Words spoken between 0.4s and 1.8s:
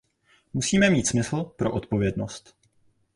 Musíme mít smysl pro